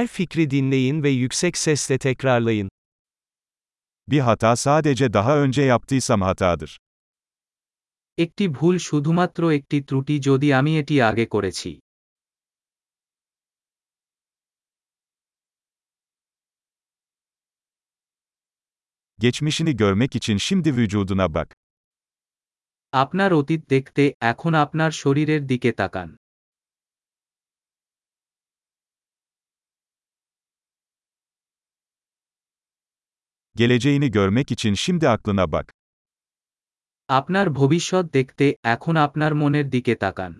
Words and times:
Her 0.00 0.07
fikri 0.07 0.51
dinleyin 0.51 1.03
ve 1.03 1.09
yüksek 1.09 1.57
sesle 1.57 1.97
tekrarlayın. 1.97 2.69
Bir 4.07 4.19
hata 4.19 4.55
sadece 4.55 5.13
daha 5.13 5.37
önce 5.37 5.61
yaptıysam 5.61 6.21
hatadır. 6.21 6.77
একটি 8.17 8.45
ভুল 8.57 8.75
শুধুমাত্র 8.87 9.41
একটি 9.57 9.77
ত্রুটি 9.87 10.15
যদি 10.27 10.47
আমি 10.59 10.71
এটি 10.81 10.95
আগে 11.09 11.25
করেছি 11.33 11.69
Geçmişini 19.19 19.75
görmek 19.75 20.15
için 20.15 20.37
şimdi 20.37 20.75
vücuduna 20.77 21.33
bak. 21.33 21.49
আপনার 22.93 23.31
অতীত 23.31 23.61
দেখতে 23.69 24.03
এখন 24.31 24.53
আপনার 24.53 24.91
শরীরের 25.01 25.41
দিকে 25.47 25.71
তাকান 25.71 26.09
Geleceğini 33.60 34.10
görmek 34.10 34.50
için 34.50 34.74
şimdi 34.74 35.08
aklına 35.08 35.52
bak. 35.52 35.66
আপনার 37.08 37.46
ভবিষ্যৎ 37.58 38.04
দেখতে 38.14 38.46
এখন 38.74 38.94
আপনার 39.06 39.32
মনের 39.40 39.66
দিকে 39.74 39.94
তাকান 40.04 40.32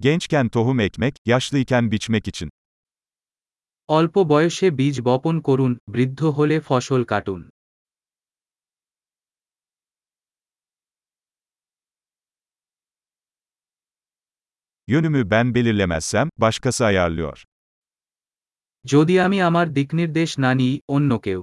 Gençken 0.00 0.48
tohum 0.48 0.80
ekmek, 0.80 1.14
yaşlıyken 1.26 1.90
biçmek 1.92 2.28
için. 2.28 2.48
অল্প 3.88 4.14
বয়সে 4.28 4.68
বীজ 4.78 4.96
বপন 5.04 5.36
করুন 5.40 5.72
বৃদ্ধ 5.88 6.20
হলে 6.36 6.56
ফসল 6.60 7.02
কাটুন 7.04 7.40
Yönümü 14.90 15.30
ben 15.30 15.54
belirlemezsem, 15.54 16.28
başkası 16.38 16.84
ayarlıyor. 16.84 17.44
যদি 18.84 19.14
আমি 19.20 19.38
আমার 19.48 19.66
দিকনির্দেশ 19.74 20.30
না 20.44 20.50
নিই 20.60 20.74
অন্য 20.96 21.10
কেউ 21.26 21.40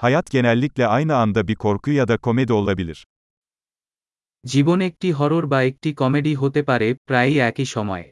Hayat 0.00 0.26
genellikle 0.30 0.86
aynı 0.86 1.14
anda 1.16 1.48
bir 1.48 1.54
korku 1.54 1.90
ya 1.90 2.08
da 2.08 2.16
komedi 2.16 2.52
olabilir. 2.52 2.98
জীবন 4.44 4.78
একটি 4.80 5.08
হরর 5.12 5.44
বা 5.46 5.58
একটি 5.62 5.90
কমেডি 5.94 6.32
হতে 6.34 6.60
পারে 6.62 6.88
প্রায়ই 7.08 7.38
একই 7.48 7.66
সময়ে 7.76 8.06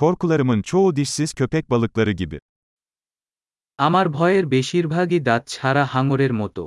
Korkularımın 0.00 0.62
çoğu 0.62 0.96
dişsiz 0.96 1.34
köpek 1.34 1.70
balıkları 1.70 2.12
gibi. 2.12 2.38
আমার 3.78 4.06
ভয়ের 4.16 4.44
বেশিরভাগই 4.54 5.20
দাঁত 5.28 5.42
ছাড়া 5.52 5.84
হাঙরের 5.92 6.32
মতো 6.40 6.64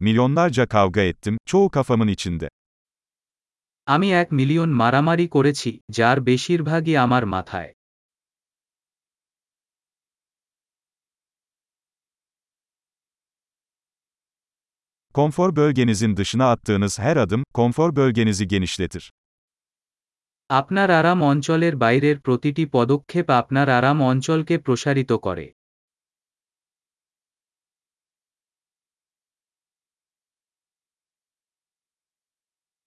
Milyonlarca 0.00 0.68
kavga 0.68 1.00
ettim, 1.00 1.38
çoğu 1.46 1.70
kafamın 1.70 2.08
içinde. 2.08 2.48
আমি 3.86 4.08
এক 4.12 4.28
মিলিয়ন 4.32 4.70
মারামারি 4.70 5.26
করেছি 5.28 5.70
যার 5.90 6.18
বেশিরভাগই 6.20 6.94
আমার 6.96 7.24
মাথায় 7.26 7.70
Konfor 15.14 15.56
bölgenizin 15.56 16.16
dışına 16.16 16.50
attığınız 16.50 16.98
her 16.98 17.16
adım, 17.16 17.44
konfor 17.54 17.96
bölgenizi 17.96 18.48
genişletir. 18.48 19.10
আপনার 20.50 20.88
আরাম 20.90 21.18
অঞ্চলের 21.22 21.74
বাইরের 21.80 22.16
প্রতিটি 22.20 22.64
পদক্ষেপ 22.72 23.26
আপনার 23.40 23.68
আরাম 23.68 23.98
অঞ্চলকে 24.10 24.54
প্রসারিত 24.58 25.12
করে 25.26 25.46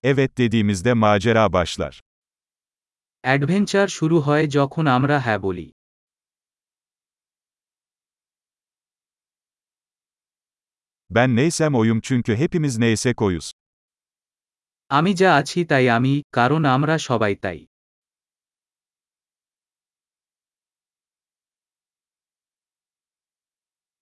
Evet 0.04 0.38
dediğimizde 0.38 0.94
macera 0.94 1.54
başlar. 1.54 1.94
Adventure 3.24 3.88
শুরু 3.88 4.18
হয় 4.20 4.46
যখন 4.58 4.86
আমরা 4.88 5.18
হ্যাঁ 5.20 5.40
বলি 5.40 5.68
Ben 11.14 11.36
neysem 11.36 11.76
oyum 11.76 12.00
çünkü 12.02 12.36
hepimiz 12.36 12.78
neysek 12.78 13.22
oyuz. 13.22 13.52
আমি 14.90 15.12
যা 15.16 15.30
আছি 15.40 15.60
তাই 15.70 15.86
আমি 15.98 16.14
কারণ 16.38 16.62
আমরা 16.76 16.96
সবাই 17.08 17.36
তাই 17.44 17.60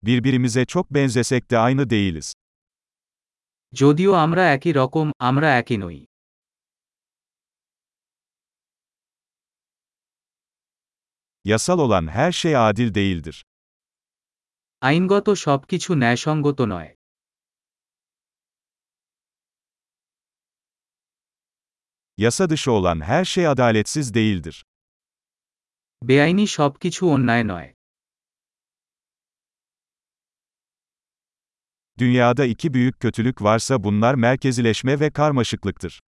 Birbirimize 0.03 0.65
çok 0.65 0.93
benzesek 0.93 1.51
de 1.51 1.57
aynı 1.57 1.89
değiliz. 1.89 2.33
যদিও 3.73 4.11
আমরা 4.25 4.43
একই 4.55 4.71
রকম 4.73 5.07
আমরা 5.29 5.49
একই 5.61 5.77
নই 5.83 5.99
Yasal 11.45 11.79
olan 11.79 12.07
her 12.07 12.31
şey 12.31 12.53
adil 12.57 12.93
değildir. 12.95 13.37
আইনগত 14.81 15.27
সবকিছু 15.45 15.89
ন্যায়সঙ্গত 16.01 16.59
নয় 16.73 16.91
Yasa 22.21 22.49
dışı 22.49 22.71
olan 22.71 23.01
her 23.01 23.25
şey 23.25 23.47
adaletsiz 23.47 24.13
değildir. 24.13 24.63
বেআইনি 26.01 26.45
সবকিছু 26.57 27.01
অন্যায় 27.15 27.45
নয় 27.47 27.69
Dünyada 31.99 32.45
iki 32.45 32.73
büyük 32.73 32.99
kötülük 32.99 33.41
varsa 33.41 33.83
bunlar 33.83 34.13
merkezileşme 34.15 34.99
ve 34.99 35.09
karmaşıklıktır. 35.09 35.99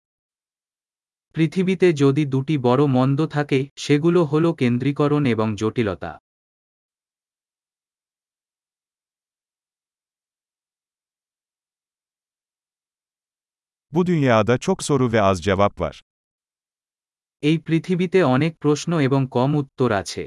পৃথিবীতে 1.35 1.88
যদি 1.95 2.23
দুটি 2.31 2.55
বড় 2.67 2.83
মন্দ 2.95 3.19
থাকে 3.35 3.59
সেগুলো 3.75 4.22
হল 4.31 4.45
কেন্দ্রীকরণ 4.53 5.23
এবং 5.33 5.47
জটিলতা 5.61 6.11
Bu 13.94 14.05
dünyada 14.05 14.57
çok 14.57 14.83
soru 14.83 15.11
ve 15.11 15.22
az 15.22 15.44
cevap 15.44 15.81
var. 15.81 16.01
এই 17.44 17.57
পৃথিবীতে 17.67 18.19
অনেক 18.35 18.53
প্রশ্ন 18.63 18.91
এবং 19.07 19.22
কম 19.35 19.51
উত্তর 19.61 19.89
আছে 20.01 20.23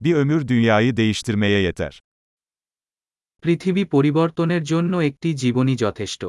Bir 0.00 0.14
ömür 0.14 0.48
dünyayı 0.48 0.96
değiştirmeye 0.96 1.60
yeter. 1.60 2.00
পৃথিবী 3.42 3.84
পরিবর্তনের 3.94 4.62
জন্য 4.64 4.92
একটি 5.08 5.28
জীবনী 5.34 5.74
যথেষ্ট 5.84 6.22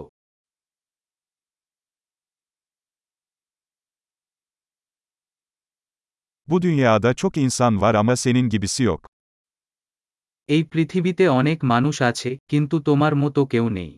Bu 6.48 6.62
dünyada 6.62 7.14
çok 7.14 7.38
insan 7.38 7.82
var 7.82 7.94
ama 7.96 8.16
senin 8.16 8.50
gibisi 8.50 8.84
yok. 8.84 9.13
এই 10.49 10.63
পৃথিবীতে 10.73 11.25
অনেক 11.31 11.59
মানুষ 11.65 11.97
আছে 12.03 12.31
কিন্তু 12.51 12.77
তোমার 12.89 13.13
মতো 13.17 13.41
কেউ 13.47 13.67
নেই 13.71 13.93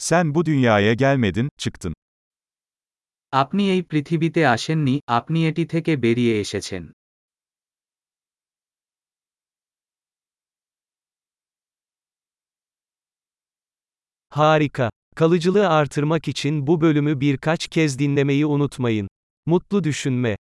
Sen 0.00 0.34
bu 0.34 0.40
dünyaya 0.46 0.92
gelmedin, 0.94 1.48
çıktın. 1.58 1.92
আপনি 3.32 3.62
এই 3.70 3.82
পৃথিবীতে 3.82 4.42
আসেননি 4.46 4.94
আপনি 5.08 5.38
এটি 5.48 5.64
থেকে 5.64 5.92
বেরিয়ে 5.96 6.34
এসেছেন 6.40 6.82
Harika. 14.32 14.86
Kalıcılığı 15.16 15.68
artırmak 15.68 16.28
için 16.28 16.66
bu 16.66 16.80
bölümü 16.80 17.20
birkaç 17.20 17.68
kez 17.68 17.98
dinlemeyi 17.98 18.46
unutmayın. 18.46 19.08
Mutlu 19.46 19.84
düşünme. 19.84 20.36